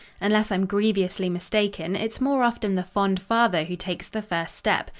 [0.19, 4.89] Unless I'm grievously mistaken it's more often the fond father who takes the first step.